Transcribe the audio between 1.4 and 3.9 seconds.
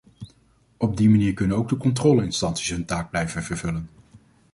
ook de controle-instanties hun taak blijven vervullen.